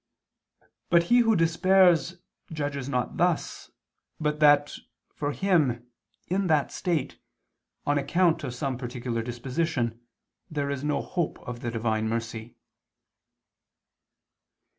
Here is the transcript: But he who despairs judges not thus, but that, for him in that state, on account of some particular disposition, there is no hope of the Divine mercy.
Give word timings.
But 0.89 1.03
he 1.13 1.19
who 1.19 1.35
despairs 1.35 2.17
judges 2.51 2.89
not 2.89 3.17
thus, 3.17 3.69
but 4.19 4.39
that, 4.39 4.73
for 5.13 5.31
him 5.31 5.85
in 6.25 6.47
that 6.47 6.71
state, 6.71 7.19
on 7.85 7.99
account 7.99 8.43
of 8.43 8.55
some 8.55 8.79
particular 8.79 9.21
disposition, 9.21 10.01
there 10.49 10.71
is 10.71 10.83
no 10.83 11.03
hope 11.03 11.37
of 11.47 11.59
the 11.59 11.69
Divine 11.69 12.09
mercy. 12.09 12.55